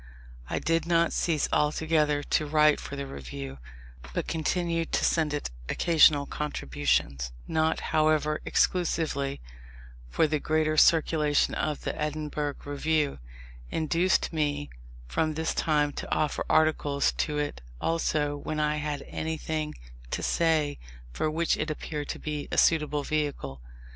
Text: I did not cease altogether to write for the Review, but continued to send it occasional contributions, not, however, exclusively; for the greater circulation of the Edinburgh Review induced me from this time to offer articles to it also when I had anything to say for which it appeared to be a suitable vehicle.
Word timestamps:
I 0.49 0.57
did 0.57 0.87
not 0.87 1.13
cease 1.13 1.47
altogether 1.53 2.23
to 2.23 2.47
write 2.47 2.79
for 2.79 2.95
the 2.95 3.05
Review, 3.05 3.59
but 4.15 4.27
continued 4.27 4.91
to 4.93 5.05
send 5.05 5.31
it 5.31 5.51
occasional 5.69 6.25
contributions, 6.25 7.31
not, 7.47 7.79
however, 7.93 8.41
exclusively; 8.43 9.41
for 10.09 10.25
the 10.25 10.39
greater 10.39 10.75
circulation 10.75 11.53
of 11.53 11.83
the 11.83 11.95
Edinburgh 12.01 12.55
Review 12.65 13.19
induced 13.69 14.33
me 14.33 14.71
from 15.05 15.35
this 15.35 15.53
time 15.53 15.91
to 15.91 16.11
offer 16.11 16.43
articles 16.49 17.11
to 17.19 17.37
it 17.37 17.61
also 17.79 18.35
when 18.37 18.59
I 18.59 18.77
had 18.77 19.05
anything 19.07 19.75
to 20.09 20.23
say 20.23 20.79
for 21.13 21.29
which 21.29 21.57
it 21.57 21.69
appeared 21.69 22.09
to 22.09 22.17
be 22.17 22.47
a 22.51 22.57
suitable 22.57 23.03
vehicle. 23.03 23.61